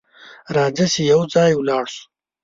[0.55, 2.03] راځه چې یو ځای ولاړ سو!